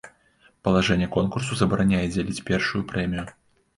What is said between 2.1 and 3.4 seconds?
дзяліць першую прэмію.